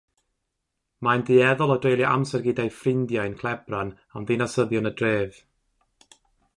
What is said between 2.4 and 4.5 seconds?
gyda'i ffrindiau'n clebran am